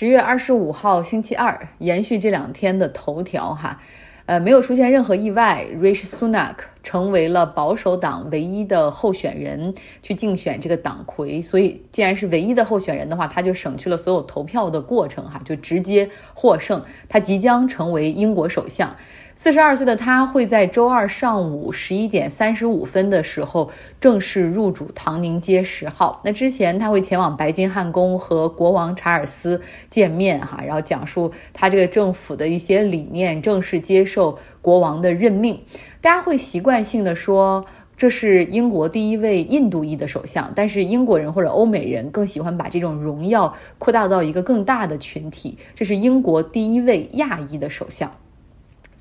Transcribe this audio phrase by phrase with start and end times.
[0.00, 3.82] 十月二十五号星期二，延续这两天的头条哈，
[4.26, 11.42] 呃，没有出现任何意外，Rishi Sunak 成为了保守党唯一的候选人，去竞选这个党魁。
[11.42, 16.84] 所以，既然是唯一的候选人的话，他就省去了所有投票的过程哈，就直接获胜。
[17.08, 18.94] 他即将成为英国首相。
[19.40, 23.70] 四十二岁的他会在周二上午十一点三十五分的时候
[24.00, 26.20] 正式入主唐宁街十号。
[26.24, 35.56] 那之前他会前往白金汉宫和国王查尔斯见面，哈，然后讲述他这个政府的一些理念，正式接受国王的任命。
[36.00, 37.64] 大家会习惯性的说
[37.96, 48.10] 这是英国第一位印度裔的首相，但是英国人或者欧美人更喜欢把这种荣耀扩大到一个更大的群体，这是英国第一位亚裔的首相。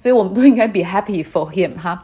[0.08, 2.02] 所以我们都应该 be happy for him 哈。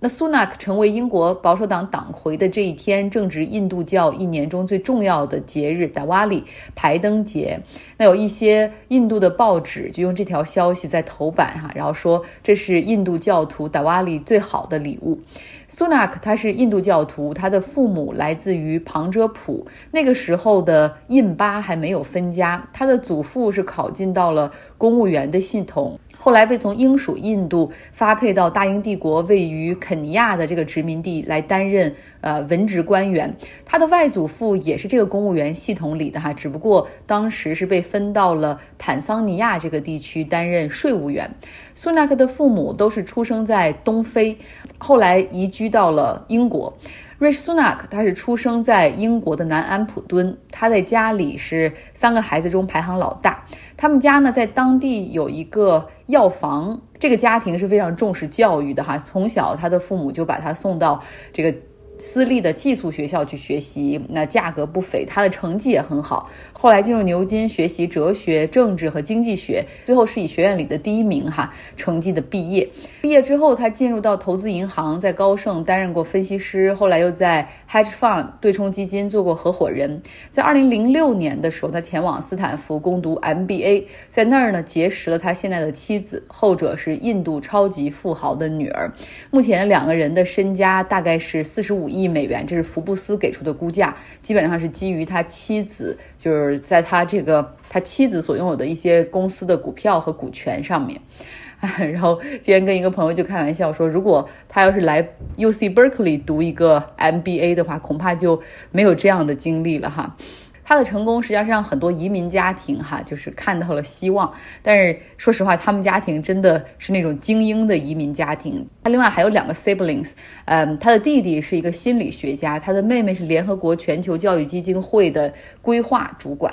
[0.00, 6.44] 那苏纳克成为英国保守党党魁的这一天，正值印度教一年中最重要的节日达瓦里
[6.74, 7.60] 排灯节。
[7.98, 15.20] 那有一些印度的报纸就用这条消息在头版哈，然后说这是印度教徒达瓦里最好的礼物。
[15.68, 25.98] 苏纳克他是印度教徒，他的父母来自于旁遮普，那个时候的印巴还没有分家，他的祖父是考进到了公务员的系统。
[26.24, 33.30] 后来被从英属印度发配到大英帝国位于肯尼亚的这个殖民地来担任呃文职官员。
[33.66, 41.30] 他的外祖父也是这个公务员系统里的哈，只不过当时是被分到了坦桑尼亚这个地区担任税务员。
[41.74, 44.38] 苏纳克的父母都是出生在东非，
[44.78, 46.72] 后来移居到了英国。
[47.18, 53.44] 瑞什苏纳克他是出生在英国的南安普敦，他在家里是三个孩子中排行老大。
[53.76, 61.54] 他们家呢在当地有一个药房，这个家庭是非常重视教育的哈，从小他的父母就把他送到这个。
[61.98, 66.28] 私立的寄宿学校去学习，那价格不菲，他的成绩也很好。
[66.52, 72.68] 后来进入牛津学习哲学、政治和经济学，最后是以学院里的第一名哈成绩的毕业。
[73.00, 80.02] 毕业之后，他进入到投资银行，在高盛担任过分析师，后来又在 hedge fund 对冲基金做过合伙人。
[80.30, 88.90] 在二零零六年的时候，他前往斯坦福攻读 MBA，在那儿呢结识了他现在的妻子，后者是印度超级富豪的女儿。
[89.30, 91.94] 目前两个人的身家大概是四十五五。
[91.94, 101.00] 亿美元，这是福布斯给出的估价，基本上是基于他妻子，就是在他这个他妻子所拥有的一些公司的股票和股权上面。
[101.78, 110.16] 然后今天跟一个朋友就开玩笑说，如果他要是来 U C Berkeley 读一个 M B A 的话，恐怕就没有这样的经历了哈。
[110.64, 114.32] 他的成功实际上是让很多移民家庭哈，就是看到了希望。
[114.62, 118.66] 但是说实话，他们家庭真的是那种精英的移民家庭。
[118.82, 120.12] 他另外还有两个 siblings，
[120.46, 126.52] 嗯，他的弟弟是一个心理学家，他的妹妹是联合国全球教育基金会的规划主管。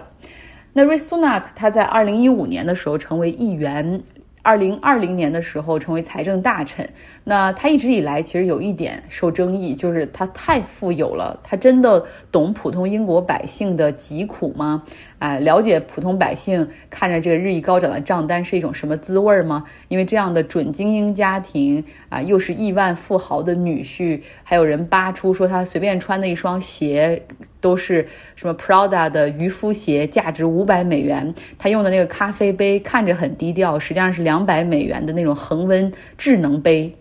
[0.73, 4.03] 那 risunark 他在二零一五年的时候成为议员。
[4.43, 6.89] 二零二零年的时候成为财政大臣，
[7.23, 14.83] 那他一直以来其实有一点受争议，就是他太富有了，他真的懂普通英国百姓的疾苦吗？
[15.19, 19.65] 哎，了解普通百姓看着这个日益高涨的账单是一种什么滋味吗？
[19.87, 27.21] 因为这样的准精英家庭啊，又是亿万富豪的女婿，还有人扒出说他随便穿的一双鞋
[27.59, 31.31] 都是什么 Prada 的渔夫鞋，价值五百美元。
[31.59, 36.95] 他用的那个咖啡杯看着很低调，实际上是两两百美元的那种恒温智能杯。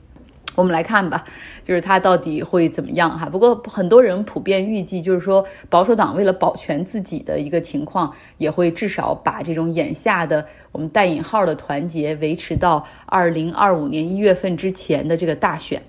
[0.57, 1.25] 我们来看吧，
[1.63, 3.27] 就是它到底会怎么样哈？
[3.27, 15.81] 不过很多人普遍预计，就是说保守党为了保全自己的一个情况，也会至少把这种眼下的我们带引号的团结维持到二零二五年一月份之前的这个大选。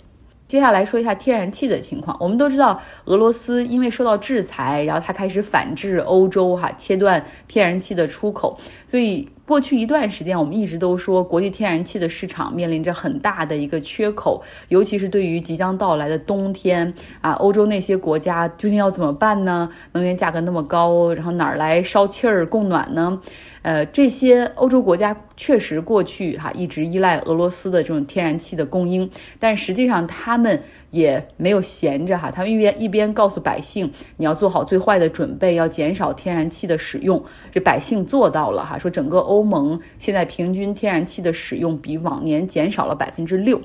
[0.48, 2.16] 接下来说一下天然气的情况。
[2.20, 8.60] 我们都知道，俄罗斯因为受到制裁，然后它开始反制欧洲，哈，切断天然气的出口。
[8.86, 19.70] 所以过去一段时间，我们一直都说，国际天然气的市场面临着很大的一个缺口，尤其是对于即将到来的冬天啊，欧洲那些国家究竟要怎么办呢？
[19.92, 23.22] 能源价格那么高，然后哪儿来烧气儿供暖呢？
[23.64, 29.08] 呃，这些欧洲国家确实过去哈一直依赖俄罗斯的这种天然气的供应，
[29.40, 43.60] 但实际上他们也没有闲着哈，他们一边一边告诉百姓你要做好最坏的准备，要减少天然气的使用，这百姓做到了哈，说整个欧盟现在平均天然气的使用比往年减少了百分之六。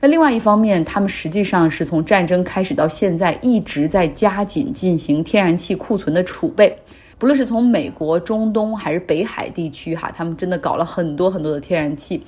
[0.00, 6.76] 那另外一方面，他们实际上是从战争开始到现在一直在加紧进行天然气库存的储备。
[7.18, 12.20] 不论是从美国、中东还是北海地区，哈，他们真的搞了很多很多的天然气。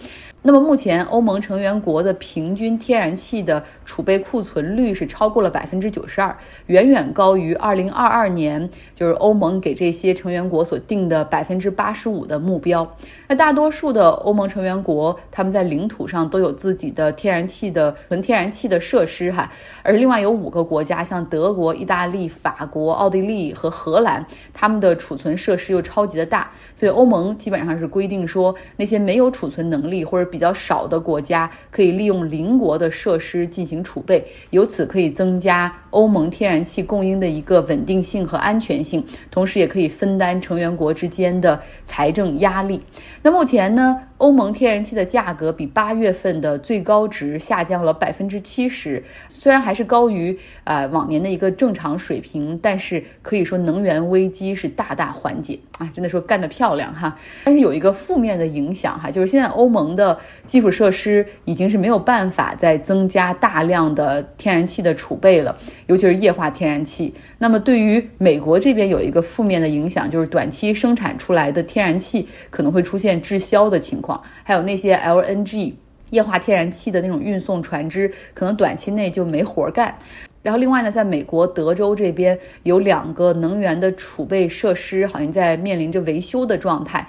[0.46, 6.36] 那么目前欧盟成员国的平均天然气的储备库存率是超过了百分之九十二，
[6.66, 12.94] 远远高于二零二二年就是欧盟给这些成员国所定的百分之八十五的目标。
[13.26, 19.50] 那大多数的欧盟成员国，他们在领土上都有自己的天然气的纯天然气的设施哈，
[19.82, 42.82] 而另外有五个国家，像德国、意大利、法国、奥地利和荷兰，他们的储存设施又超级的大，所以欧盟基本上是规定说，那些没有储存能力或者比较少的国家，可以利用邻国的设施进行储备，由此可以增加欧盟天然气供应的一个稳定性和安全性，同时也可以分担成员国之间的财政压力。
[43.22, 57.18] 那目前呢，欧盟天然气的价格比八月份的最高值下降了百分之七十，虽然还是高于呃往年的一个正常水平，但是可以说能源危机是大大缓解啊，真的说干得漂亮哈。
[57.44, 65.56] 但是有一个负面的影响哈，就是现在欧盟的基础设施已经是没有办法再增加大量的天然气的储备了，
[65.86, 67.12] 尤其是液化天然气。
[67.38, 75.74] 那么对于美国这边有一个负面的影响，就是短期生产出来的天然气可能会出现滞销的情况还有那些 LNG
[76.10, 79.96] 液化天然气的那种运送船只，可能短期内就没活干。
[80.42, 87.08] 然后另外呢，在美国德州这边有两个能源的储备设施，好像在面临着维修的状态。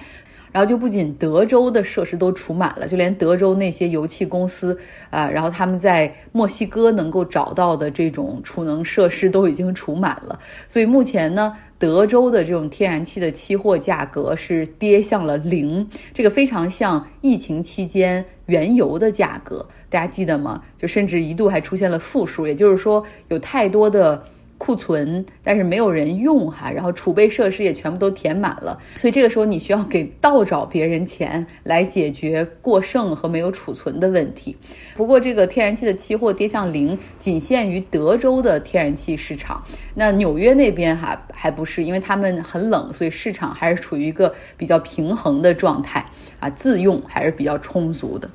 [0.55, 4.79] 然后就不仅德州的设施都储满了，就连德州那些油气公司
[5.09, 10.39] 啊，然后他们在墨西哥能够找到的这种储能设施都已经储满了。
[10.69, 20.63] 所以目前呢，德州的这种天然气的期货价格是跌向了零，这个非常像疫情期间原油的价格，大家记得吗？
[20.77, 24.23] 就甚至一度还出现了负数，也就是说有太多的。
[24.57, 34.55] 库存，但是没有人用哈，然后储备设施也全部都填满了，所以这个时候你需要给倒找别人钱来解决过剩和没有储存的问题。
[34.95, 39.61] 不过这个天然气的期货跌向零，仅限于德州的天然气市场，
[39.93, 46.05] 那纽约那边哈还不是，因为他们很冷，所以市场还是处于一个比较平衡的状态
[46.39, 48.29] 啊，自用还是比较充足的。